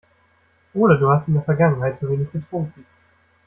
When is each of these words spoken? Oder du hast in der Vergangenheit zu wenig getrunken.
Oder 0.73 0.97
du 0.97 1.07
hast 1.11 1.27
in 1.27 1.35
der 1.35 1.43
Vergangenheit 1.43 1.95
zu 1.95 2.09
wenig 2.09 2.31
getrunken. 2.31 2.87